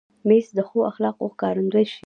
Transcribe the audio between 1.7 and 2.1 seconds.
شي.